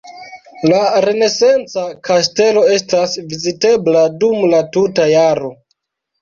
La 0.69 0.77
renesanca 1.03 1.83
kastelo 2.09 2.63
estas 2.77 3.13
vizitebla 3.35 4.03
dum 4.25 4.43
la 4.55 4.63
tuta 4.79 5.07
jaro. 5.13 5.55